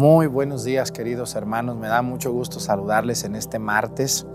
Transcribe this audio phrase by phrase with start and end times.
[0.00, 4.26] Muy buenos días queridos hermanos, me da mucho gusto saludarles en este martes,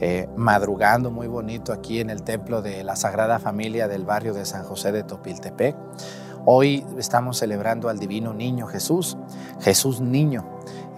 [0.00, 4.44] eh, madrugando muy bonito aquí en el templo de la Sagrada Familia del barrio de
[4.44, 5.76] San José de Topiltepec.
[6.44, 9.16] Hoy estamos celebrando al Divino Niño Jesús,
[9.60, 10.44] Jesús Niño,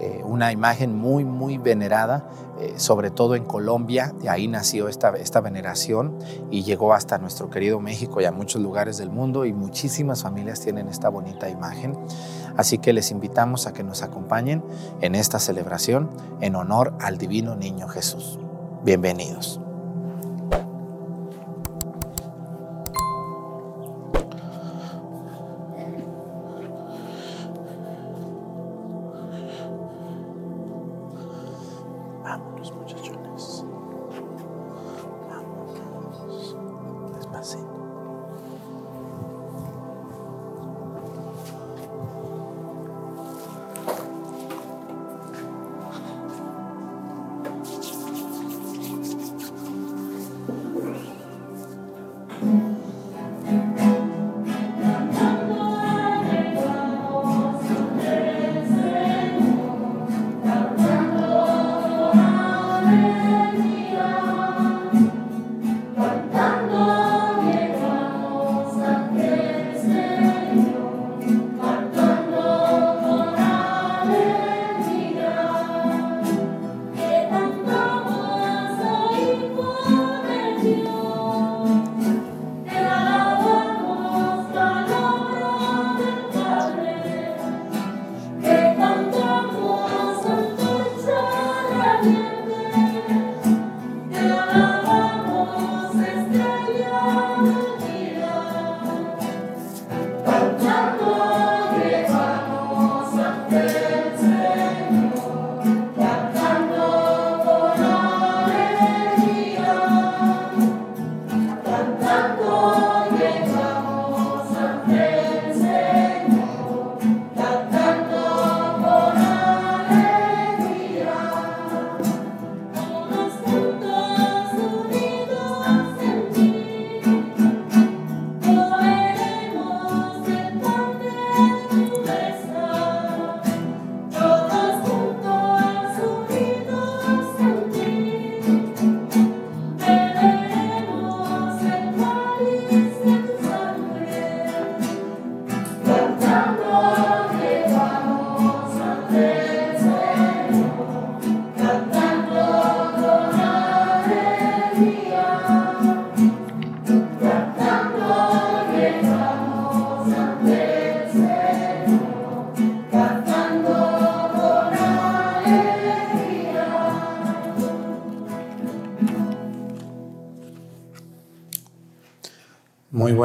[0.00, 2.26] eh, una imagen muy, muy venerada,
[2.64, 6.16] eh, sobre todo en Colombia, de ahí nació esta, esta veneración
[6.50, 10.60] y llegó hasta nuestro querido México y a muchos lugares del mundo y muchísimas familias
[10.60, 11.98] tienen esta bonita imagen.
[12.56, 14.64] Así que les invitamos a que nos acompañen
[15.00, 18.38] en esta celebración en honor al Divino Niño Jesús.
[18.82, 19.63] Bienvenidos.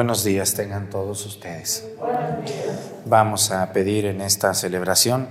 [0.00, 1.86] Buenos días tengan todos ustedes.
[3.04, 5.28] Vamos a pedir en esta celebración,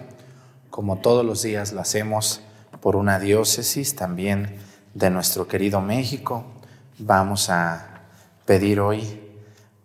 [0.69, 2.41] como todos los días lo hacemos
[2.79, 4.59] por una diócesis también
[4.93, 6.45] de nuestro querido México,
[6.99, 8.03] vamos a
[8.45, 9.19] pedir hoy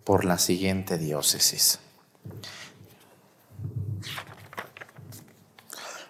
[0.04, 1.78] por la siguiente diócesis.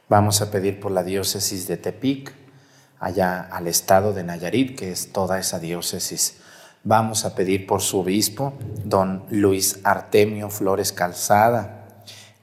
[0.09, 2.35] Vamos a pedir por la diócesis de Tepic,
[2.99, 6.41] allá al estado de Nayarit, que es toda esa diócesis
[6.87, 8.53] Vamos a pedir por su obispo,
[8.85, 11.87] don Luis Artemio Flores Calzada,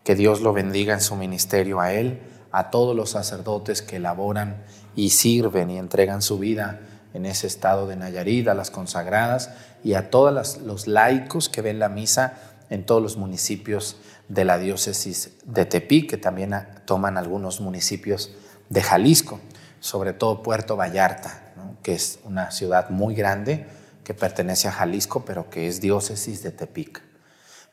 [0.03, 4.63] que Dios lo bendiga en su ministerio a él, a todos los sacerdotes que elaboran
[4.95, 6.79] y sirven y entregan su vida
[7.13, 9.51] en ese estado de Nayarit, a las consagradas
[9.83, 12.33] y a todos los laicos que ven la misa
[12.71, 13.97] en todos los municipios
[14.27, 18.31] de la diócesis de Tepic, que también toman algunos municipios
[18.69, 19.39] de Jalisco,
[19.79, 21.53] sobre todo Puerto Vallarta,
[21.83, 23.67] que es una ciudad muy grande
[24.03, 27.01] que pertenece a Jalisco, pero que es diócesis de Tepic.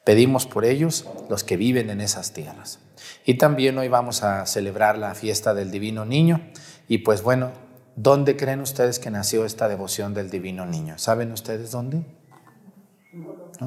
[0.04, 2.78] Pedimos por ellos, los que viven en esas tierras.
[3.26, 6.40] Y también hoy vamos a celebrar la fiesta del Divino Niño.
[6.88, 7.52] Y pues bueno,
[7.94, 10.96] ¿dónde creen ustedes que nació esta devoción del Divino Niño?
[10.98, 12.06] ¿Saben ustedes dónde?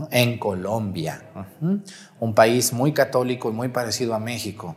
[0.10, 1.22] En Colombia,
[2.20, 4.76] un país muy católico y muy parecido a México.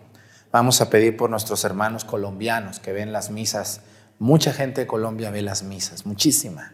[0.52, 3.80] Vamos a pedir por nuestros hermanos colombianos que ven las misas.
[4.18, 6.72] Mucha gente de Colombia ve las misas, muchísima.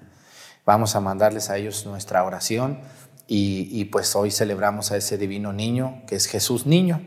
[0.67, 2.81] Vamos a mandarles a ellos nuestra oración
[3.27, 7.01] y, pues hoy celebramos a ese divino niño que es Jesús niño,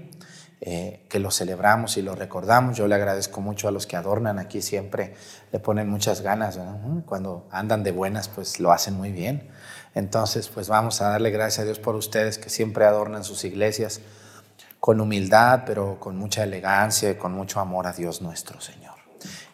[0.62, 2.78] eh, que lo celebramos y lo recordamos.
[2.78, 5.16] Yo le agradezco mucho a los que adornan aquí siempre,
[5.52, 6.58] le ponen muchas ganas.
[7.06, 9.50] Cuando andan de buenas, pues lo hacen muy bien.
[9.96, 14.00] Entonces, pues vamos a darle gracias a Dios por ustedes que siempre adornan sus iglesias
[14.80, 18.96] con humildad, pero con mucha elegancia y con mucho amor a Dios nuestro Señor.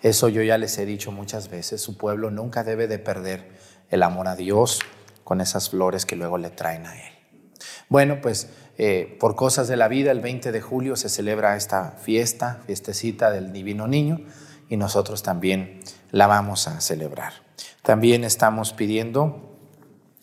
[0.02, 3.50] Eso yo ya les he dicho muchas veces, su pueblo nunca debe de perder
[3.90, 4.80] el amor a Dios
[5.24, 7.14] con esas flores que luego le traen a Él.
[7.90, 11.92] Bueno, pues eh, por cosas de la vida, el 20 de julio se celebra esta
[11.92, 14.22] fiesta, fiestecita del Divino Niño,
[14.70, 15.82] y nosotros también
[16.12, 17.34] la vamos a celebrar.
[17.84, 19.58] También estamos pidiendo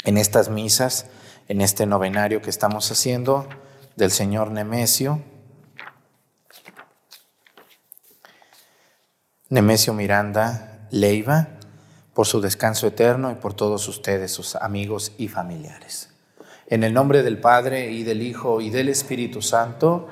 [0.04, 1.06] en estas misas,
[1.48, 3.48] en este novenario que estamos haciendo
[3.96, 5.22] del Señor Nemesio,
[9.48, 11.55] Nemesio Miranda Leiva,
[12.16, 16.08] por su descanso eterno y por todos ustedes, sus amigos y familiares.
[16.66, 20.08] En el nombre del Padre y del Hijo y del Espíritu Santo,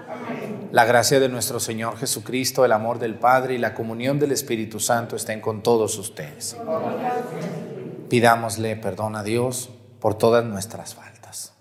[0.71, 4.81] la gracia de nuestro Señor Jesucristo, el amor del Padre y la comunión del Espíritu
[4.81, 6.59] Santo estén con todos ustedes.
[8.11, 11.55] Pidámosle perdón a Dios por todas nuestras faltas.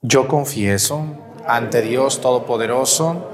[0.00, 1.04] Yo confieso
[1.46, 3.33] ante Dios Todopoderoso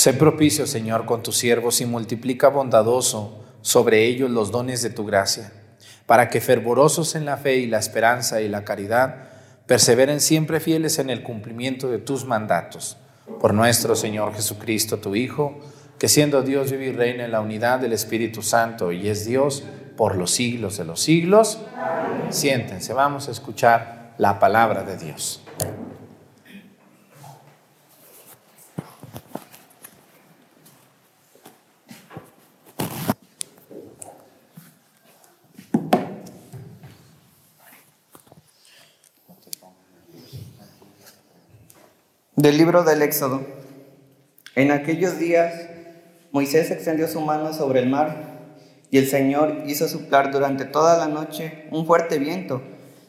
[0.00, 5.04] Sé propicio, Señor, con tus siervos y multiplica bondadoso sobre ellos los dones de tu
[5.04, 5.52] gracia,
[6.06, 9.28] para que fervorosos en la fe y la esperanza y la caridad,
[9.66, 12.96] perseveren siempre fieles en el cumplimiento de tus mandatos.
[13.42, 15.60] Por nuestro Señor Jesucristo, tu Hijo,
[15.98, 19.64] que siendo Dios vive y reina en la unidad del Espíritu Santo y es Dios
[19.98, 21.58] por los siglos de los siglos.
[22.30, 25.42] Siéntense, vamos a escuchar la palabra de Dios.
[42.40, 43.42] Del libro del Éxodo.
[44.54, 45.52] En aquellos días
[46.32, 48.38] Moisés extendió su mano sobre el mar
[48.90, 52.62] y el Señor hizo soplar durante toda la noche un fuerte viento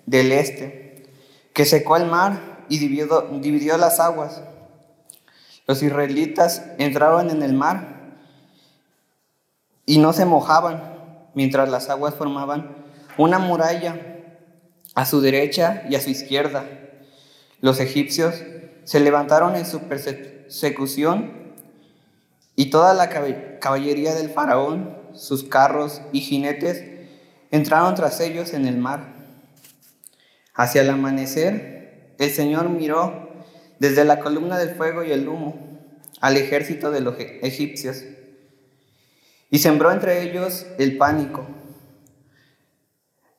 [0.05, 1.05] del este
[1.53, 4.41] que secó el mar y dividió, dividió las aguas.
[5.65, 8.17] Los israelitas entraban en el mar
[9.85, 10.83] y no se mojaban
[11.35, 12.75] mientras las aguas formaban
[13.17, 13.95] una muralla
[14.93, 16.65] a su derecha y a su izquierda.
[17.61, 18.33] Los egipcios
[18.91, 21.31] se levantaron en su persecución
[22.57, 23.07] y toda la
[23.61, 26.83] caballería del faraón, sus carros y jinetes,
[27.51, 29.13] entraron tras ellos en el mar.
[30.53, 33.29] Hacia el amanecer, el Señor miró
[33.79, 35.55] desde la columna del fuego y el humo
[36.19, 38.03] al ejército de los egipcios
[39.49, 41.47] y sembró entre ellos el pánico.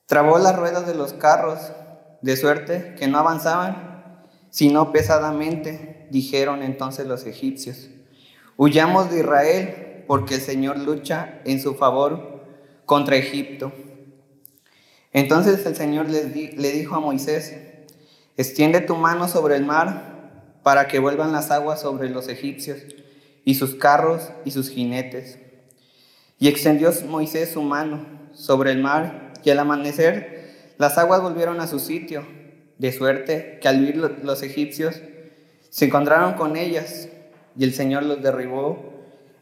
[0.07, 1.59] Trabó las ruedas de los carros,
[2.23, 3.92] de suerte que no avanzaban
[4.53, 7.89] sino pesadamente, dijeron entonces los egipcios.
[8.55, 12.45] Huyamos de Israel, porque el Señor lucha en su favor
[12.85, 13.71] contra Egipto.
[15.11, 17.55] Entonces el Señor le dijo a Moisés,
[18.37, 22.77] Extiende tu mano sobre el mar para que vuelvan las aguas sobre los egipcios
[23.43, 25.39] y sus carros y sus jinetes.
[26.37, 28.05] Y extendió Moisés su mano
[28.35, 32.23] sobre el mar y al amanecer las aguas volvieron a su sitio,
[32.77, 35.01] de suerte que al huir los egipcios
[35.69, 37.09] se encontraron con ellas
[37.57, 38.93] y el Señor los derribó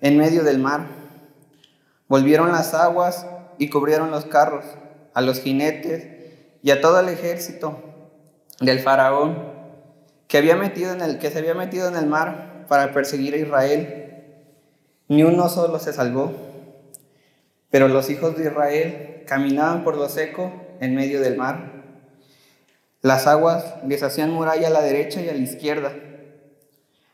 [0.02, 0.88] en medio del mar.
[2.08, 3.26] Volvieron las aguas
[3.58, 4.66] y cubrieron los carros,
[5.14, 6.08] a los jinetes
[6.64, 7.80] y a todo el ejército
[8.60, 9.52] del faraón
[10.28, 13.38] que, había metido en el, que se había metido en el mar para perseguir a
[13.38, 14.08] Israel.
[15.08, 16.32] Ni uno solo se salvó.
[17.70, 21.71] Pero los hijos de Israel caminaban por lo seco en medio del mar.
[23.02, 25.94] Las aguas les hacían muralla a la derecha y a la izquierda.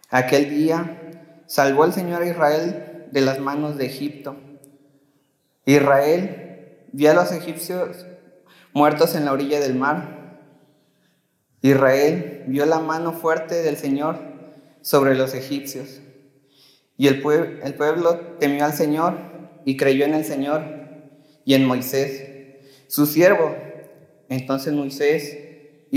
[0.10, 1.12] Aquel día
[1.46, 4.36] salvó el Señor a Israel de las manos de Egipto.
[5.65, 8.06] Israel vio a los egipcios
[8.74, 10.17] muertos en la orilla del mar
[11.62, 14.20] Israel vio la mano fuerte del Señor
[14.82, 16.01] sobre los egipcios.
[16.98, 17.15] Y el,
[17.63, 19.17] el, pueblo temió al Señor
[19.65, 20.63] y creyó en el Señor
[21.46, 22.24] y en Moisés,
[22.88, 23.56] su siervo.
[24.29, 25.38] Entonces Moisés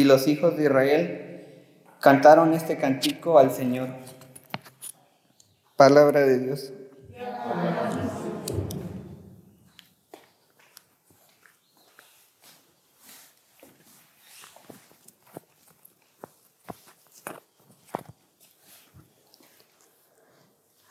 [0.00, 1.66] y los hijos de Israel
[2.00, 3.90] cantaron este cantico al Señor.
[5.76, 6.72] Palabra de Dios.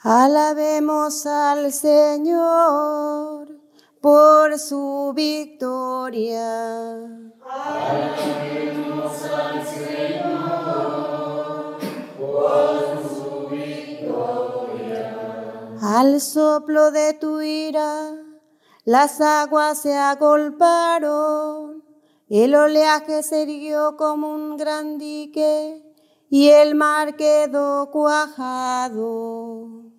[0.03, 3.58] Alabemos al Señor
[4.01, 6.93] por su victoria.
[7.49, 10.99] Alabemos al Señor
[12.17, 15.17] por su victoria.
[15.81, 18.15] Al soplo de tu ira,
[18.85, 21.83] las aguas se agolparon,
[22.29, 25.83] el oleaje se erguió como un gran dique
[26.29, 29.89] y el mar quedó cuajado.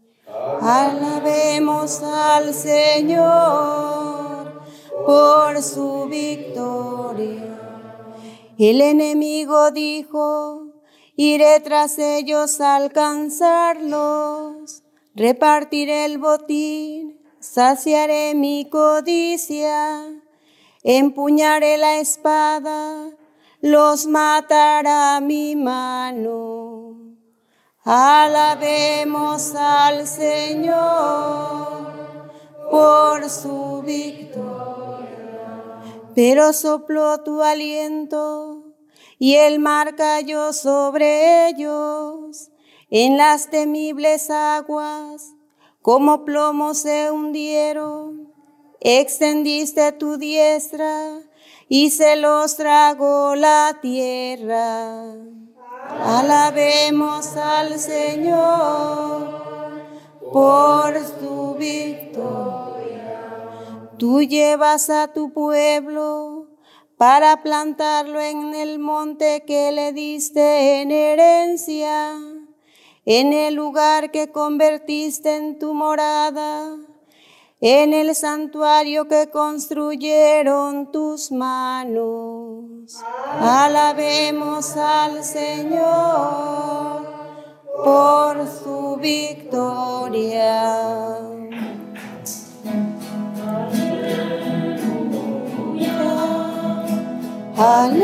[0.61, 4.53] Alabemos al Señor
[5.07, 7.57] por su victoria.
[8.59, 10.67] El enemigo dijo,
[11.17, 14.83] iré tras ellos a alcanzarlos,
[15.15, 20.05] repartiré el botín, saciaré mi codicia,
[20.83, 23.09] empuñaré la espada,
[23.63, 26.80] los matará mi mano.
[27.83, 30.81] Alabemos al Señor
[32.71, 35.09] por su victoria.
[36.15, 38.75] Pero sopló tu aliento
[39.19, 42.51] y el mar cayó sobre ellos
[42.91, 45.33] en las temibles aguas,
[45.81, 48.31] como plomo se hundieron.
[48.81, 51.19] Extendiste tu diestra
[51.67, 55.15] y se los tragó la tierra.
[56.05, 59.41] Alabemos al Señor
[60.33, 63.21] por su victoria.
[63.99, 66.49] Tú llevas a tu pueblo
[66.97, 72.15] para plantarlo en el monte que le diste en herencia,
[73.05, 76.77] en el lugar que convertiste en tu morada
[77.61, 82.97] en el santuario que construyeron tus manos.
[83.39, 87.07] Alabemos al Señor
[87.85, 90.71] por su victoria.
[97.59, 98.01] Aleluya.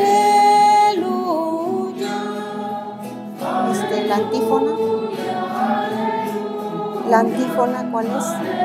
[3.73, 4.73] Este, la antífona.
[7.09, 8.56] La antífona, ¿cuál es?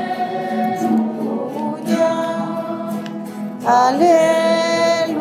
[3.65, 5.13] Aleluya.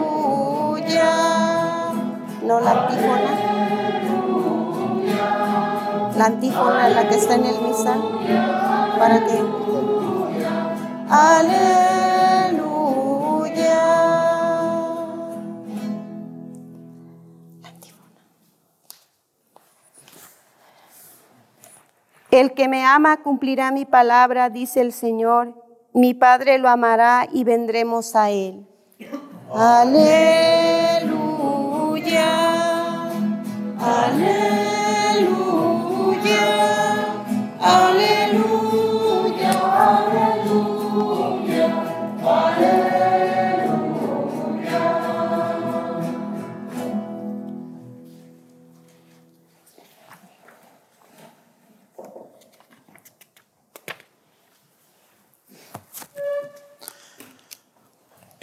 [2.43, 3.33] No la antífona.
[6.17, 8.01] La antífona la que está en el misal.
[8.99, 9.45] ¿Para qué?
[11.11, 11.51] Aleluya.
[17.63, 18.21] Antífona.
[22.31, 27.45] El que me ama cumplirá mi palabra, dice el Señor mi Padre lo amará y
[27.45, 28.67] vendremos a Él.
[29.53, 30.21] Aleluya,
[33.79, 35.21] aleluya,
[37.61, 38.10] aleluya,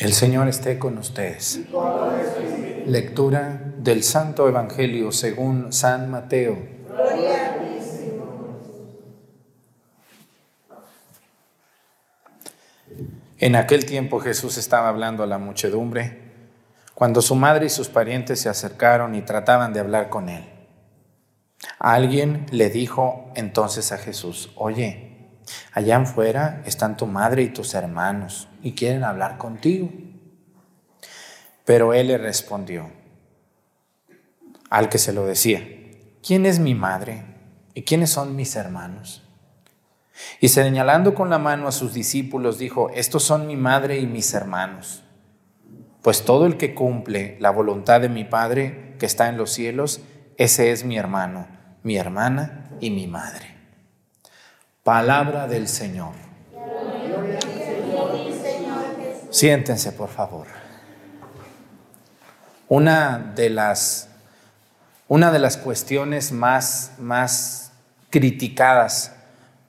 [0.07, 1.59] El Señor esté con ustedes.
[2.85, 6.57] Lectura del Santo Evangelio según San Mateo.
[13.37, 16.21] En aquel tiempo Jesús estaba hablando a la muchedumbre
[16.93, 20.45] cuando su madre y sus parientes se acercaron y trataban de hablar con él.
[21.79, 25.06] Alguien le dijo entonces a Jesús, oye,
[25.71, 29.91] allá afuera están tu madre y tus hermanos y quieren hablar contigo.
[31.65, 32.89] Pero él le respondió
[34.69, 35.65] al que se lo decía,
[36.25, 37.23] ¿quién es mi madre
[37.73, 39.23] y quiénes son mis hermanos?
[40.39, 44.33] Y señalando con la mano a sus discípulos, dijo, estos son mi madre y mis
[44.33, 45.03] hermanos.
[46.01, 50.01] Pues todo el que cumple la voluntad de mi Padre que está en los cielos,
[50.37, 51.47] ese es mi hermano,
[51.83, 53.56] mi hermana y mi madre.
[54.87, 56.13] Palabra del Señor.
[59.29, 60.47] Siéntense, por favor.
[62.69, 64.07] Una de las,
[65.09, 67.73] una de las cuestiones más, más
[68.09, 69.11] criticadas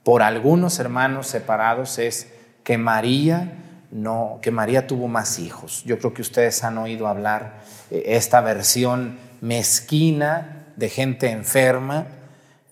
[0.04, 2.28] por algunos hermanos separados es
[2.62, 3.54] que María
[3.90, 5.82] no, que María tuvo más hijos.
[5.84, 7.54] Yo creo que ustedes han oído hablar
[7.90, 12.06] eh, esta versión mezquina de gente enferma,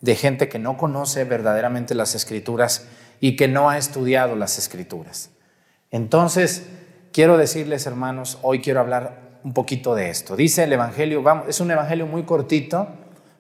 [0.06, 2.86] de gente que no conoce verdaderamente las escrituras
[3.20, 5.30] y que no ha estudiado las escrituras.
[5.90, 6.68] Entonces,
[7.12, 10.36] quiero decirles, hermanos, hoy quiero hablar un poquito de esto.
[10.36, 12.88] Dice el Evangelio, vamos, es un Evangelio muy cortito,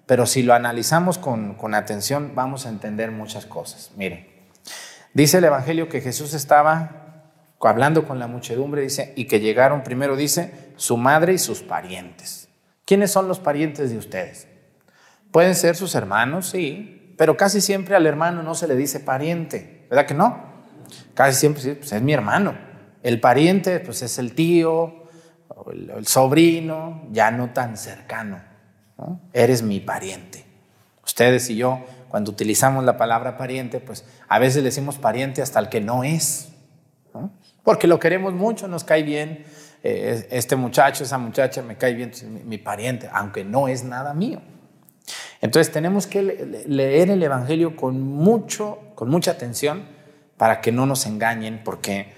[0.06, 3.92] pero si lo analizamos con, atención vamos a entender muchas cosas.
[3.96, 4.26] Miren,
[5.14, 7.22] dice el Evangelio que Jesús estaba
[7.60, 12.48] hablando con la muchedumbre, dice, y que llegaron, primero dice, su madre y sus parientes.
[12.84, 14.48] ¿Quiénes son los parientes de ustedes?
[15.36, 19.86] Pueden ser sus hermanos, sí, pero casi siempre al hermano no se le dice pariente,
[19.90, 20.42] ¿verdad que no?
[21.12, 22.56] Casi siempre pues es mi hermano.
[23.02, 24.94] El pariente, pues es el tío,
[25.70, 28.40] el, el sobrino, ya no tan cercano.
[29.34, 30.46] Eres mi pariente.
[31.04, 35.60] Ustedes y yo, cuando utilizamos la palabra pariente, pues a veces le decimos pariente hasta
[35.60, 36.48] el que no es,
[37.62, 39.44] porque lo queremos mucho, nos cae bien.
[39.82, 44.14] Eh, este muchacho, esa muchacha me cae bien, mi, mi pariente, aunque no es nada
[44.14, 44.40] mío.
[45.40, 46.22] Entonces tenemos que
[46.66, 49.84] leer el Evangelio con, mucho, con mucha atención
[50.36, 52.12] para que no nos engañen, porque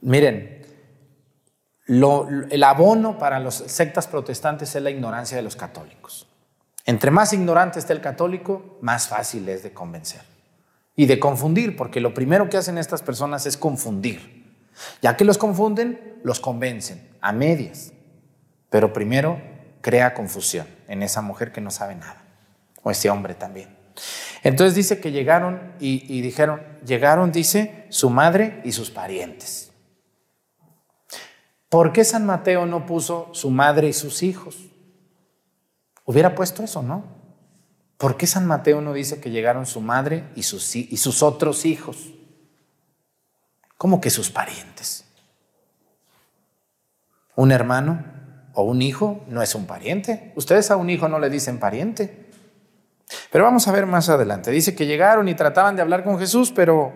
[0.00, 0.66] miren,
[1.86, 6.26] el abono para las sectas protestantes es la ignorancia de los católicos.
[6.84, 10.22] Entre más ignorante esté el católico, más fácil es de convencer
[10.96, 14.46] y de confundir, porque lo primero que hacen estas personas es confundir.
[15.02, 17.92] Ya que los confunden, los convencen a medias,
[18.70, 19.40] pero primero
[19.80, 22.22] crea confusión en esa mujer que no sabe nada,
[22.82, 23.76] o ese hombre también.
[24.42, 29.70] Entonces dice que llegaron y, y dijeron, llegaron, dice, su madre y sus parientes.
[31.68, 34.56] ¿Por qué San Mateo no puso su madre y sus hijos?
[36.04, 37.04] Hubiera puesto eso, ¿no?
[37.98, 41.66] ¿Por qué San Mateo no dice que llegaron su madre y sus, y sus otros
[41.66, 42.14] hijos?
[43.76, 45.04] ¿Cómo que sus parientes?
[47.34, 48.17] Un hermano
[48.58, 50.32] o un hijo no es un pariente.
[50.34, 52.26] Ustedes a un hijo no le dicen pariente.
[53.30, 54.50] Pero vamos a ver más adelante.
[54.50, 56.92] Dice que llegaron y trataban de hablar con Jesús, pero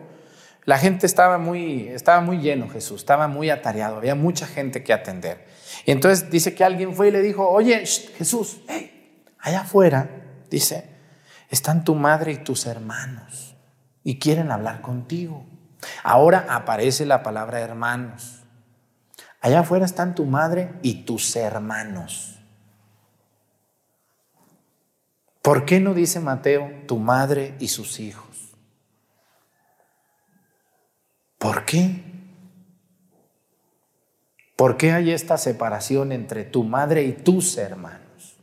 [0.65, 4.93] la gente estaba muy, estaba muy lleno, Jesús, estaba muy atareado, había mucha gente que
[4.93, 5.47] atender.
[5.87, 8.63] Y entonces dice que alguien fue y le dijo, oye, Jesús,
[9.39, 10.11] allá afuera,
[10.51, 10.91] dice,
[11.49, 13.55] están tu madre y tus hermanos
[14.03, 15.47] y quieren hablar contigo.
[16.03, 18.42] Ahora aparece la palabra hermanos.
[19.43, 22.39] Allá afuera están tu madre y tus hermanos.
[25.43, 28.55] ¿Por qué no dice Mateo tu madre y sus hijos?
[31.39, 32.05] ¿Por qué?
[34.55, 38.39] ¿Por qué hay esta separación entre tu madre y tus hermanos?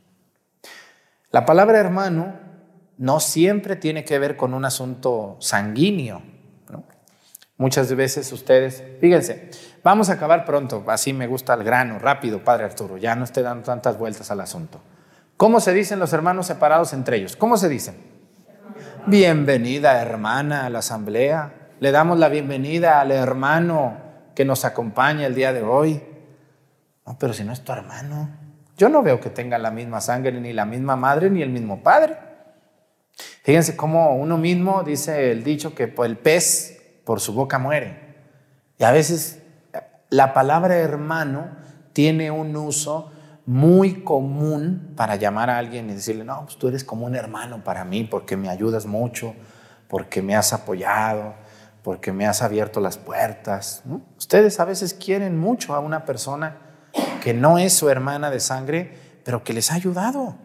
[1.31, 2.37] La palabra hermano
[2.97, 6.21] no siempre tiene que ver con un asunto sanguíneo.
[7.55, 9.51] Muchas veces ustedes, fíjense,
[9.83, 13.41] vamos a acabar pronto, así me gusta el grano, rápido, Padre Arturo, ya no esté
[13.41, 14.81] dando tantas vueltas al asunto.
[15.37, 17.35] ¿Cómo se dicen los hermanos separados entre ellos?
[17.35, 17.95] ¿Cómo se dicen?
[19.05, 23.97] Bienvenida hermana a la asamblea, le damos la bienvenida al hermano
[24.35, 26.03] que nos acompaña el día de hoy.
[27.05, 28.29] No, pero si no es tu hermano,
[28.77, 31.81] yo no veo que tenga la misma sangre, ni la misma madre, ni el mismo
[31.81, 32.17] padre.
[33.43, 38.15] Fíjense cómo uno mismo dice el dicho que el pez por su boca muere.
[38.77, 39.38] Y a veces
[40.09, 41.49] la palabra hermano
[41.93, 43.11] tiene un uso
[43.45, 47.63] muy común para llamar a alguien y decirle, no, pues tú eres como un hermano
[47.63, 49.33] para mí porque me ayudas mucho,
[49.87, 51.33] porque me has apoyado,
[51.83, 53.83] porque me has abierto las puertas.
[54.17, 56.57] Ustedes a veces quieren mucho a una persona
[57.23, 60.35] que no es su hermana de sangre, pero que les ha ayudado.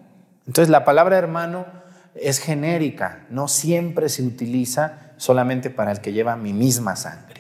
[0.46, 1.66] Entonces la palabra hermano
[2.14, 7.33] es genérica, no siempre se utiliza solamente para el que lleva mi misma sangre.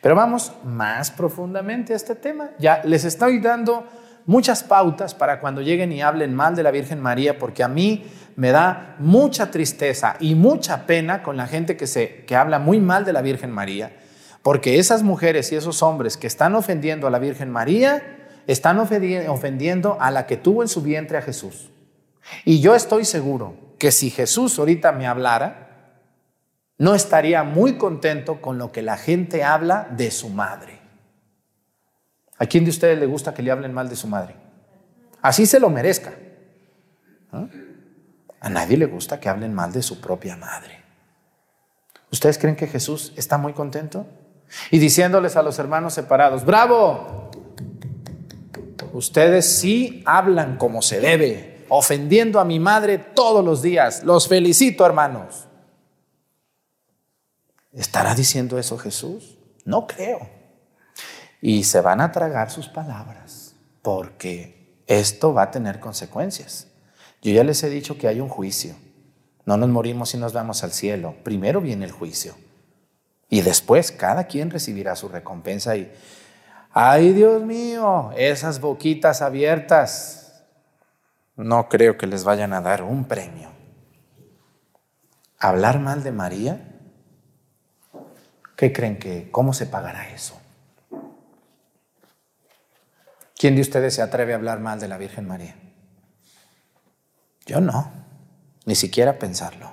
[0.00, 2.50] Pero vamos más profundamente a este tema.
[2.58, 3.84] Ya les estoy dando
[4.26, 8.04] muchas pautas para cuando lleguen y hablen mal de la Virgen María, porque a mí
[8.34, 12.80] me da mucha tristeza y mucha pena con la gente que, se, que habla muy
[12.80, 13.96] mal de la Virgen María,
[14.42, 18.12] porque esas mujeres y esos hombres que están ofendiendo a la Virgen María,
[18.46, 21.70] están ofendiendo a la que tuvo en su vientre a Jesús.
[22.44, 25.65] Y yo estoy seguro que si Jesús ahorita me hablara,
[26.78, 30.80] no estaría muy contento con lo que la gente habla de su madre.
[32.38, 34.36] ¿A quién de ustedes le gusta que le hablen mal de su madre?
[35.22, 36.12] Así se lo merezca.
[38.40, 40.84] A nadie le gusta que hablen mal de su propia madre.
[42.12, 44.06] ¿Ustedes creen que Jesús está muy contento?
[44.70, 47.30] Y diciéndoles a los hermanos separados, bravo,
[48.92, 54.04] ustedes sí hablan como se debe, ofendiendo a mi madre todos los días.
[54.04, 55.45] Los felicito, hermanos.
[57.72, 59.38] ¿Estará diciendo eso Jesús?
[59.64, 60.28] No creo.
[61.40, 66.68] Y se van a tragar sus palabras, porque esto va a tener consecuencias.
[67.22, 68.76] Yo ya les he dicho que hay un juicio.
[69.44, 71.14] No nos morimos y nos vamos al cielo.
[71.22, 72.34] Primero viene el juicio.
[73.28, 75.76] Y después cada quien recibirá su recompensa.
[75.76, 75.92] Y,
[76.72, 80.44] ay Dios mío, esas boquitas abiertas,
[81.36, 83.50] no creo que les vayan a dar un premio.
[85.38, 86.75] Hablar mal de María
[88.56, 90.40] ¿Qué creen que, cómo se pagará eso?
[93.36, 95.54] ¿Quién de ustedes se atreve a hablar mal de la Virgen María?
[97.44, 97.92] Yo no,
[98.64, 99.72] ni siquiera pensarlo,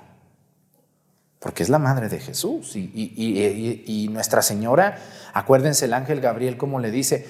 [1.40, 4.98] porque es la madre de Jesús y, y, Nuestra Señora,
[5.32, 7.26] acuérdense el ángel Gabriel como le dice,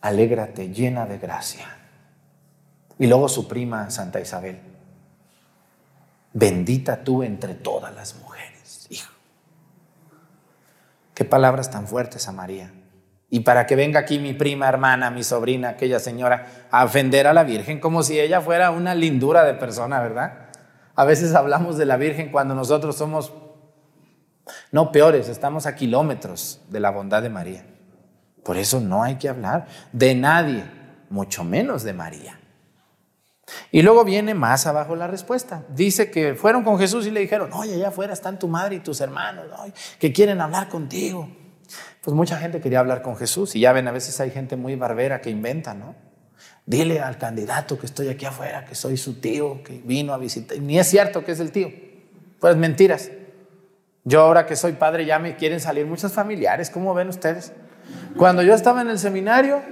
[0.00, 1.76] alégrate llena de gracia.
[2.98, 4.60] Y luego su prima Santa Isabel,
[6.32, 8.31] bendita tú entre todas las mujeres.
[11.14, 12.72] Qué palabras tan fuertes a María.
[13.28, 17.32] Y para que venga aquí mi prima, hermana, mi sobrina, aquella señora, a ofender a
[17.32, 20.48] la Virgen como si ella fuera una lindura de persona, ¿verdad?
[20.94, 23.32] A veces hablamos de la Virgen cuando nosotros somos,
[24.70, 27.64] no peores, estamos a kilómetros de la bondad de María.
[28.44, 30.64] Por eso no hay que hablar de nadie,
[31.08, 32.38] mucho menos de María.
[33.70, 35.64] Y luego viene más abajo la respuesta.
[35.68, 38.80] Dice que fueron con Jesús y le dijeron, oye, allá afuera están tu madre y
[38.80, 39.46] tus hermanos,
[39.98, 41.28] que quieren hablar contigo.
[42.00, 44.76] Pues mucha gente quería hablar con Jesús y ya ven, a veces hay gente muy
[44.76, 45.94] barbera que inventa, ¿no?
[46.66, 50.58] Dile al candidato que estoy aquí afuera, que soy su tío, que vino a visitar.
[50.58, 51.70] Ni es cierto que es el tío.
[52.40, 53.10] Pues mentiras.
[54.04, 57.52] Yo ahora que soy padre ya me quieren salir muchos familiares, ¿cómo ven ustedes?
[58.16, 59.62] Cuando yo estaba en el seminario,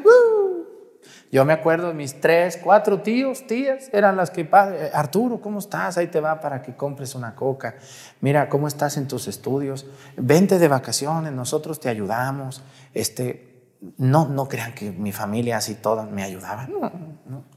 [1.32, 5.60] yo me acuerdo de mis tres, cuatro tíos, tías, eran las que, eh, Arturo, ¿cómo
[5.60, 5.96] estás?
[5.96, 7.76] Ahí te va para que compres una coca.
[8.20, 9.86] Mira, ¿cómo estás en tus estudios?
[10.16, 12.64] Vente de vacaciones, nosotros te ayudamos.
[12.94, 16.68] Este, no, no crean que mi familia así toda me ayudaba.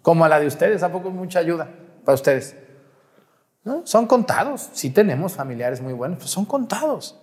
[0.03, 1.67] Como a la de ustedes, ¿a poco mucha ayuda
[2.05, 2.55] para ustedes?
[3.63, 3.87] ¿No?
[3.87, 4.69] Son contados.
[4.73, 7.19] Sí tenemos familiares muy buenos, pues son contados.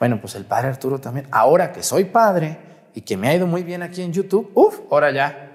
[0.00, 1.28] Bueno, pues el padre Arturo también.
[1.30, 2.58] Ahora que soy padre
[2.94, 5.47] y que me ha ido muy bien aquí en YouTube, uff, ahora ya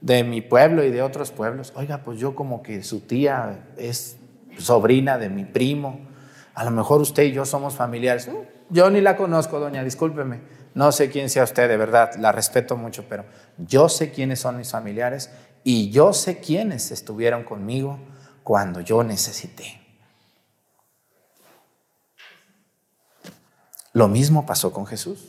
[0.00, 1.72] de mi pueblo y de otros pueblos.
[1.76, 4.16] Oiga, pues yo como que su tía es
[4.58, 6.00] sobrina de mi primo.
[6.54, 8.28] A lo mejor usted y yo somos familiares.
[8.28, 10.40] Mm, yo ni la conozco, doña, discúlpeme.
[10.74, 13.24] No sé quién sea usted, de verdad, la respeto mucho, pero
[13.58, 15.30] yo sé quiénes son mis familiares
[15.64, 17.98] y yo sé quiénes estuvieron conmigo
[18.44, 19.80] cuando yo necesité.
[23.92, 25.28] Lo mismo pasó con Jesús.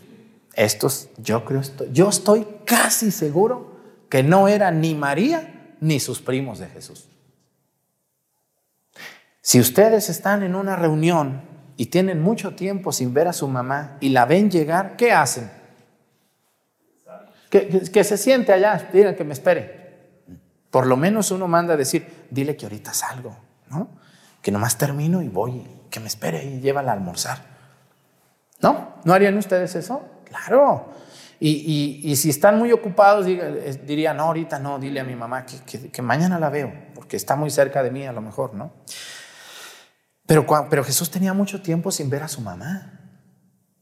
[0.53, 3.70] Estos, yo creo, yo estoy casi seguro
[4.12, 7.08] que no era ni María ni sus primos de Jesús.
[9.41, 11.41] Si ustedes están en una reunión
[11.78, 15.50] y tienen mucho tiempo sin ver a su mamá y la ven llegar, ¿qué hacen?
[17.50, 20.19] Que, se siente allá, digan que me espere.
[20.69, 23.38] Por lo menos uno manda a decir, dile que ahorita salgo,
[23.69, 23.88] ¿no?
[24.41, 27.45] Que nomás termino y voy, que me espere y llévala a almorzar.
[28.60, 28.95] ¿No?
[29.06, 30.04] ¿No harían ustedes eso?
[30.26, 30.91] Claro.
[31.43, 36.38] Y, si están muy ocupados, diría, no, ahorita no, dile a mi mamá que, mañana
[36.38, 38.71] la veo, porque está muy cerca de mí a lo mejor, ¿no?
[40.27, 42.99] Pero, pero Jesús tenía mucho tiempo sin ver a su mamá,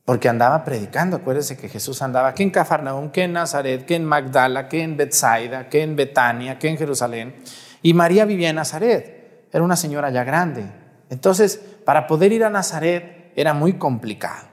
[0.05, 1.17] porque andaba predicando.
[1.17, 4.95] Acuérdense que Jesús andaba que en Cafarnaúm, que en Nazaret, que en Magdala, que en
[4.95, 7.35] Bethsaida, que en Betania, que en Jerusalén.
[7.81, 10.63] Y María vivía en Nazaret, era una señora ya grande.
[11.09, 14.47] Entonces, para poder ir a Nazaret era muy complicado.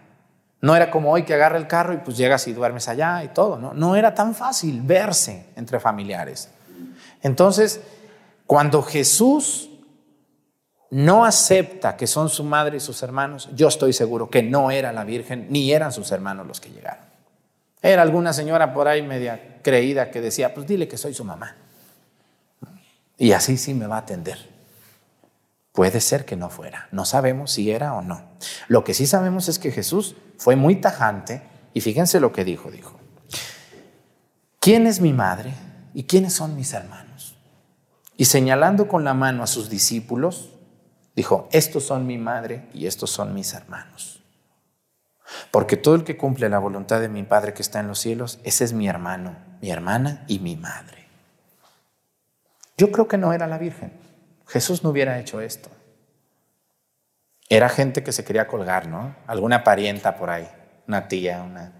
[0.67, 3.29] No era como hoy que agarra el carro y pues llegas y duermes allá y
[3.29, 3.73] todo, ¿no?
[3.73, 6.49] No era tan fácil verse entre familiares.
[7.23, 7.81] Entonces,
[8.47, 9.71] cuando Jesús
[10.91, 14.93] no acepta que son su madre y sus hermanos, yo estoy seguro que no era
[14.93, 17.05] la Virgen ni eran sus hermanos los que llegaron.
[17.81, 21.55] Era alguna señora por ahí media creída que decía, pues dile que soy su mamá.
[23.17, 24.51] Y así sí me va a atender.
[25.71, 26.89] Puede ser que no fuera.
[26.91, 28.21] No sabemos si era o no.
[28.67, 31.43] Lo que sí sabemos es que Jesús fue muy tajante
[31.75, 32.71] y fíjense lo que dijo.
[32.71, 32.99] Dijo,
[34.61, 35.53] ¿quién es mi madre
[35.95, 37.37] y quiénes son mis hermanos?
[38.17, 40.51] Y señalando con la mano a sus discípulos,
[41.15, 44.23] dijo, estos son mi madre y estos son mis hermanos.
[45.51, 48.39] Porque todo el que cumple la voluntad de mi Padre que está en los cielos,
[48.45, 51.07] ese es mi hermano, mi hermana y mi madre.
[52.77, 53.93] Yo creo que no era la Virgen.
[54.47, 55.71] Jesús no hubiera hecho esto.
[57.49, 59.15] Era gente que se quería colgar, ¿no?
[59.27, 60.49] Alguna parienta por ahí,
[60.89, 61.73] una tía, una,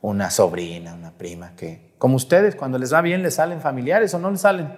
[0.00, 4.18] una sobrina, una prima, que como ustedes, cuando les va bien, les salen familiares o
[4.18, 4.76] no les salen.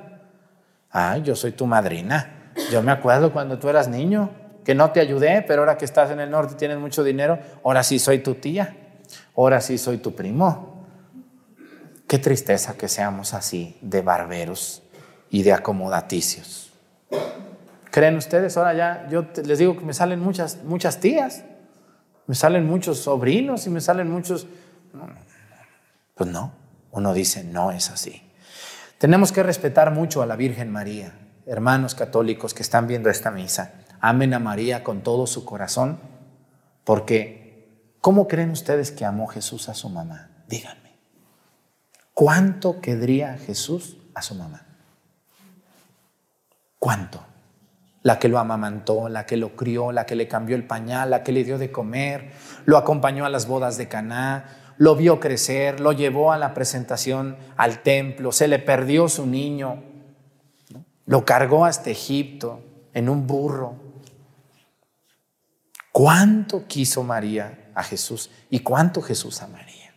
[0.91, 2.53] Ah, yo soy tu madrina.
[2.71, 4.31] Yo me acuerdo cuando tú eras niño,
[4.65, 7.39] que no te ayudé, pero ahora que estás en el norte y tienes mucho dinero,
[7.65, 8.77] ahora sí soy tu tía,
[9.37, 10.87] ahora sí soy tu primo.
[12.07, 14.83] Qué tristeza que seamos así de barberos
[15.31, 16.73] y de acomodaticios.
[17.91, 18.57] ¿Creen ustedes?
[18.57, 21.45] Ahora ya, yo les digo que me salen muchas, muchas tías,
[22.27, 24.47] me salen muchos sobrinos y me salen muchos...
[26.15, 26.53] Pues no,
[26.91, 28.23] uno dice, no es así.
[28.99, 31.15] Tenemos que respetar mucho a la Virgen María,
[31.47, 33.75] hermanos católicos que están viendo esta misa.
[34.01, 35.99] Amen a María con todo su corazón,
[36.85, 40.31] porque ¿cómo creen ustedes que amó Jesús a su mamá?
[40.49, 40.99] Díganme.
[42.13, 44.67] ¿Cuánto querría Jesús a su mamá?
[46.79, 47.28] ¿Cuánto?
[48.09, 51.23] La que lo amamantó, la que lo crió, la que le cambió el pañal, la
[51.23, 52.33] que le dio de comer,
[52.65, 57.37] lo acompañó a las bodas de Caná, lo vio crecer, lo llevó a la presentación
[57.59, 59.83] al templo, se le perdió su niño,
[61.05, 62.63] lo cargó hasta Egipto
[62.95, 63.77] en un burro.
[65.93, 69.93] ¿Cuánto quiso María a Jesús y cuánto Jesús a María?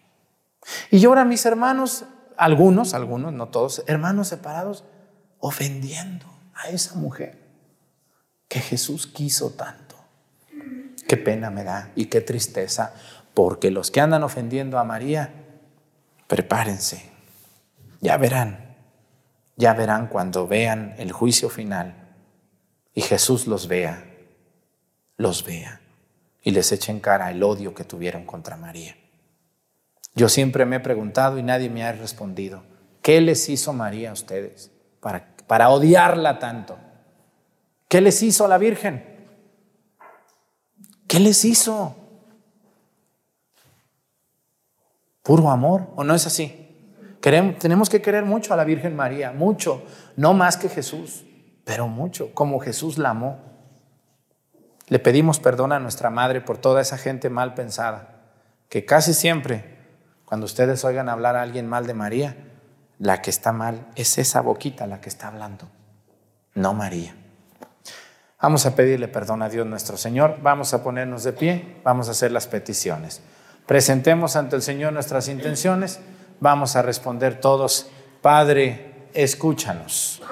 [0.89, 2.03] Y ahora mis hermanos,
[2.35, 4.83] algunos, algunos, no todos, hermanos separados,
[5.39, 7.40] ofendiendo a esa mujer
[8.51, 9.95] que Jesús quiso tanto.
[11.07, 12.93] Qué pena me da y qué tristeza,
[13.33, 15.31] porque los que andan ofendiendo a María,
[16.27, 17.09] prepárense,
[18.01, 18.75] ya verán,
[19.55, 21.95] ya verán cuando vean el juicio final
[22.93, 24.03] y Jesús los vea,
[25.15, 25.79] los vea
[26.43, 28.97] y les eche en cara el odio que tuvieron contra María.
[30.13, 32.63] Yo siempre me he preguntado y nadie me ha respondido,
[33.01, 36.77] ¿qué les hizo María a ustedes para para odiarla tanto.
[37.91, 39.03] ¿Qué les hizo a la Virgen?
[41.09, 41.93] ¿Qué les hizo?
[45.21, 46.69] Puro amor, ¿o no es así?
[47.21, 49.83] Queremos, tenemos que querer mucho a la Virgen María, mucho,
[50.15, 51.25] no más que Jesús,
[51.65, 53.39] pero mucho, como Jesús la amó.
[54.87, 58.21] Le pedimos perdón a nuestra Madre por toda esa gente mal pensada,
[58.69, 59.79] que casi siempre,
[60.23, 62.37] cuando ustedes oigan hablar a alguien mal de María,
[62.99, 65.67] la que está mal es esa boquita la que está hablando,
[66.53, 67.17] no María.
[68.41, 72.11] Vamos a pedirle perdón a Dios nuestro Señor, vamos a ponernos de pie, vamos a
[72.11, 73.21] hacer las peticiones.
[73.67, 75.99] Presentemos ante el Señor nuestras intenciones,
[76.39, 77.89] vamos a responder todos,
[78.21, 80.23] Padre, escúchanos.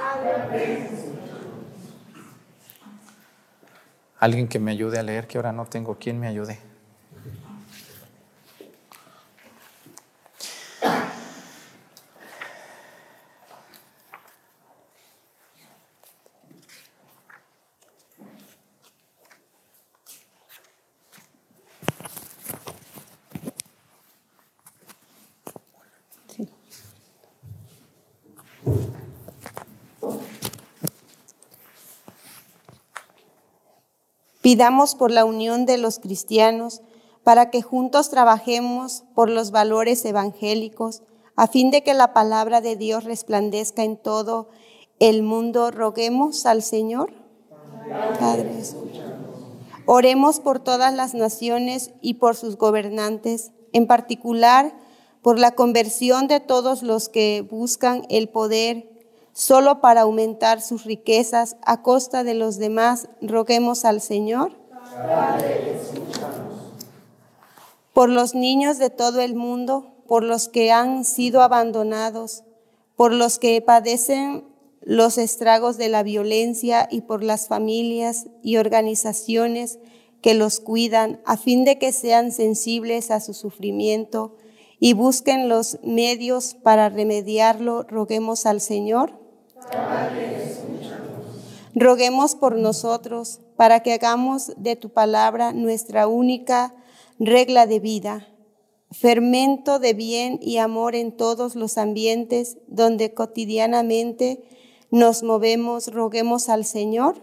[4.19, 6.68] Alguien que me ayude a leer, que ahora no tengo quien me ayude.
[34.49, 36.81] Pidamos por la unión de los cristianos
[37.23, 41.03] para que juntos trabajemos por los valores evangélicos,
[41.35, 44.49] a fin de que la palabra de Dios resplandezca en todo
[44.97, 45.69] el mundo.
[45.69, 47.13] Roguemos al Señor.
[48.19, 48.63] Padre,
[49.85, 54.73] Oremos por todas las naciones y por sus gobernantes, en particular
[55.21, 58.88] por la conversión de todos los que buscan el poder
[59.39, 64.52] solo para aumentar sus riquezas a costa de los demás, roguemos al Señor.
[67.93, 72.43] por los niños de todo el mundo, por los que han sido abandonados,
[72.97, 74.43] por los que padecen
[74.82, 79.80] los estragos de la violencia y por las familias y organizaciones
[80.21, 84.36] que los cuidan, a fin de que sean sensibles a su sufrimiento
[84.82, 89.18] y busquen los medios para remediarlo, roguemos al Señor.
[91.75, 96.73] Roguemos por nosotros, para que hagamos de tu palabra nuestra única
[97.19, 98.27] regla de vida,
[98.91, 104.43] fermento de bien y amor en todos los ambientes donde cotidianamente
[104.91, 107.15] nos movemos, roguemos al Señor.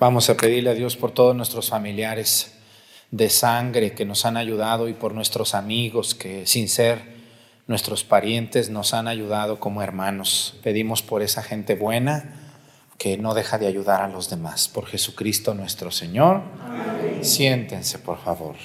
[0.00, 2.52] Vamos a pedirle a Dios por todos nuestros familiares
[3.12, 7.12] de sangre que nos han ayudado y por nuestros amigos que sin ser
[7.68, 10.58] nuestros parientes nos han ayudado como hermanos.
[10.62, 12.34] Pedimos por esa gente buena
[12.98, 14.66] que no deja de ayudar a los demás.
[14.68, 16.42] Por Jesucristo nuestro Señor.
[17.20, 18.56] Siéntense, por favor.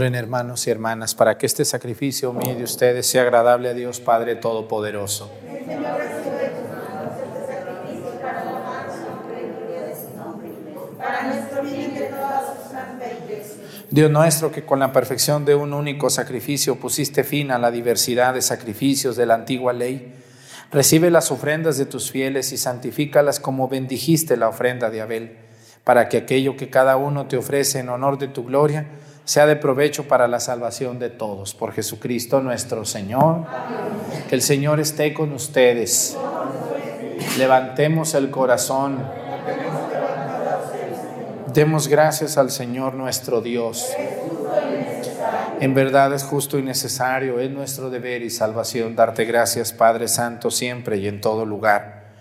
[0.00, 4.00] Oren hermanos y hermanas para que este sacrificio mío de ustedes sea agradable a Dios
[4.00, 5.30] Padre Todopoderoso.
[13.90, 18.32] Dios nuestro, que con la perfección de un único sacrificio pusiste fin a la diversidad
[18.32, 20.14] de sacrificios de la antigua ley,
[20.72, 25.36] recibe las ofrendas de tus fieles y santifícalas como bendijiste la ofrenda de Abel,
[25.84, 28.86] para que aquello que cada uno te ofrece en honor de tu gloria,
[29.30, 31.54] sea de provecho para la salvación de todos.
[31.54, 33.44] Por Jesucristo nuestro Señor.
[34.28, 36.16] Que el Señor esté con ustedes.
[37.38, 38.98] Levantemos el corazón.
[41.54, 43.94] Demos gracias al Señor nuestro Dios.
[45.60, 50.50] En verdad es justo y necesario, es nuestro deber y salvación darte gracias, Padre Santo,
[50.50, 52.14] siempre y en todo lugar.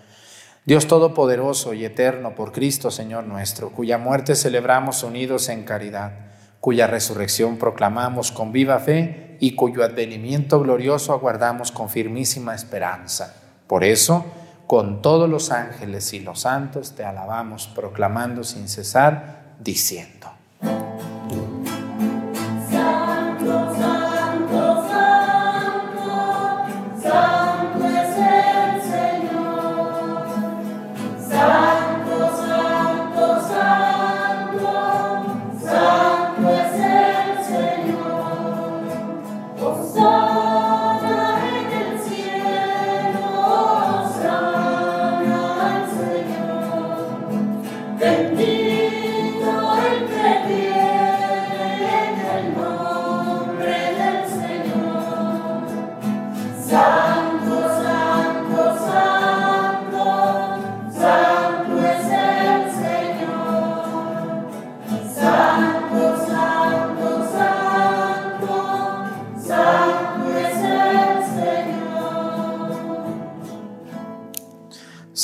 [0.63, 6.87] Dios Todopoderoso y Eterno, por Cristo, Señor nuestro, cuya muerte celebramos unidos en caridad cuya
[6.87, 13.35] resurrección proclamamos con viva fe y cuyo advenimiento glorioso aguardamos con firmísima esperanza.
[13.67, 14.25] Por eso,
[14.67, 20.38] con todos los ángeles y los santos te alabamos, proclamando sin cesar, diciendo.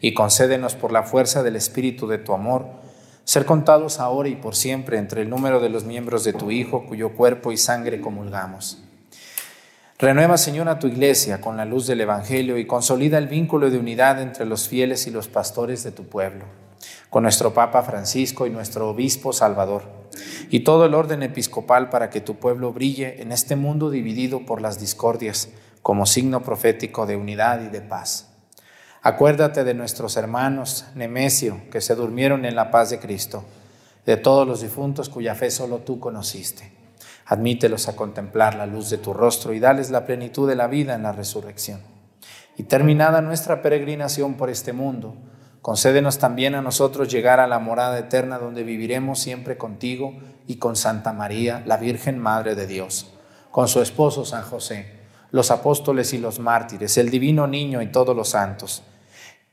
[0.00, 2.66] y concédenos por la fuerza del Espíritu de tu amor,
[3.24, 6.86] ser contados ahora y por siempre entre el número de los miembros de tu Hijo,
[6.86, 8.82] cuyo cuerpo y sangre comulgamos.
[9.98, 13.78] Renueva, Señor, a tu iglesia con la luz del Evangelio y consolida el vínculo de
[13.78, 16.44] unidad entre los fieles y los pastores de tu pueblo,
[17.08, 19.84] con nuestro Papa Francisco y nuestro Obispo Salvador,
[20.50, 24.60] y todo el orden episcopal para que tu pueblo brille en este mundo dividido por
[24.60, 25.48] las discordias
[25.80, 28.35] como signo profético de unidad y de paz.
[29.06, 33.44] Acuérdate de nuestros hermanos Nemesio, que se durmieron en la paz de Cristo,
[34.04, 36.72] de todos los difuntos cuya fe solo tú conociste.
[37.24, 40.96] Admítelos a contemplar la luz de tu rostro y dales la plenitud de la vida
[40.96, 41.82] en la resurrección.
[42.56, 45.14] Y terminada nuestra peregrinación por este mundo,
[45.62, 50.14] concédenos también a nosotros llegar a la morada eterna donde viviremos siempre contigo
[50.48, 53.14] y con Santa María, la Virgen Madre de Dios,
[53.52, 54.96] con su esposo San José,
[55.30, 58.82] los apóstoles y los mártires, el divino niño y todos los santos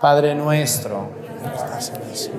[0.00, 1.10] Padre nuestro,
[1.42, 2.38] que estás en el cielo.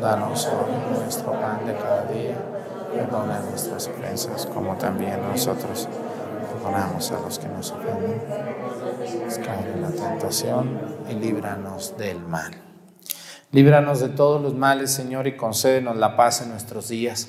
[0.00, 2.34] Danos hoy nuestro pan de cada día,
[2.92, 5.88] perdona nuestras ofensas como también nosotros
[6.52, 8.22] perdonamos a los que nos ofenden.
[9.72, 12.54] En la tentación y líbranos del mal.
[13.52, 17.28] Líbranos de todos los males, Señor, y concédenos la paz en nuestros días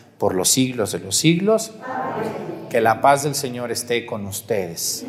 [0.21, 1.71] por los siglos de los siglos.
[2.69, 5.03] Que la paz del Señor esté con ustedes.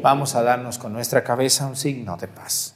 [0.00, 2.75] Vamos a darnos con nuestra cabeza un signo de paz.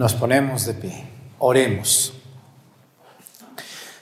[0.00, 1.04] Nos ponemos de pie.
[1.38, 2.14] Oremos.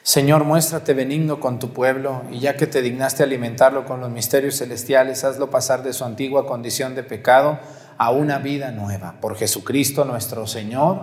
[0.05, 4.59] Señor, muéstrate benigno con tu pueblo y ya que te dignaste alimentarlo con los misterios
[4.59, 7.59] celestiales, hazlo pasar de su antigua condición de pecado
[7.99, 9.16] a una vida nueva.
[9.20, 11.01] Por Jesucristo nuestro Señor,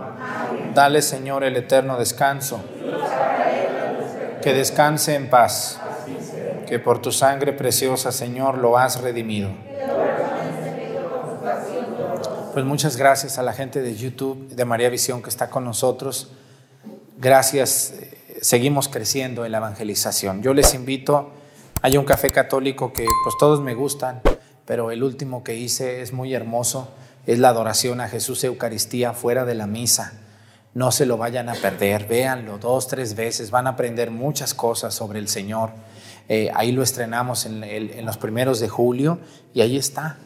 [0.74, 2.64] dale Señor el eterno descanso.
[4.40, 5.78] Que descanse en paz.
[6.66, 9.50] Que por tu sangre preciosa, Señor, lo has redimido.
[12.56, 16.30] Pues muchas gracias a la gente de YouTube, de María Visión que está con nosotros.
[17.18, 17.92] Gracias,
[18.40, 20.42] seguimos creciendo en la evangelización.
[20.42, 21.32] Yo les invito,
[21.82, 24.22] hay un café católico que pues todos me gustan,
[24.64, 26.88] pero el último que hice es muy hermoso,
[27.26, 30.14] es la adoración a Jesús Eucaristía fuera de la misa.
[30.72, 34.94] No se lo vayan a perder, véanlo dos, tres veces, van a aprender muchas cosas
[34.94, 35.72] sobre el Señor.
[36.30, 39.18] Eh, ahí lo estrenamos en, en los primeros de julio
[39.52, 40.16] y ahí está.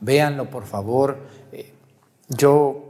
[0.00, 1.36] Véanlo, por favor
[2.28, 2.86] yo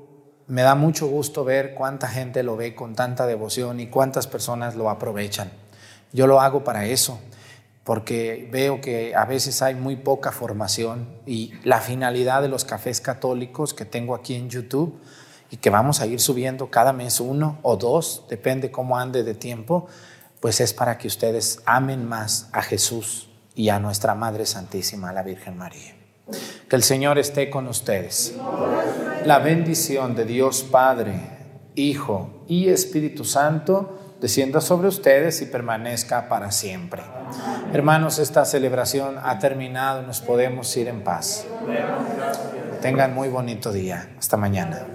[0.47, 4.77] me da mucho gusto ver cuánta gente lo ve con tanta devoción y cuántas personas
[4.77, 5.51] lo aprovechan.
[6.13, 7.19] Yo lo hago para eso,
[7.85, 13.01] porque veo que a veces hay muy poca formación y la finalidad de los cafés
[13.01, 15.01] católicos que tengo aquí en YouTube
[15.51, 19.35] y que vamos a ir subiendo cada mes uno o dos, depende cómo ande de
[19.35, 19.87] tiempo,
[20.41, 25.23] pues es para que ustedes amen más a Jesús y a nuestra Madre Santísima, la
[25.23, 25.96] Virgen María.
[26.69, 28.35] Que el Señor esté con ustedes.
[29.25, 31.15] La bendición de Dios Padre,
[31.75, 37.03] Hijo y Espíritu Santo descienda sobre ustedes y permanezca para siempre.
[37.73, 41.47] Hermanos, esta celebración ha terminado, nos podemos ir en paz.
[42.81, 44.11] Tengan muy bonito día.
[44.19, 44.87] Hasta mañana.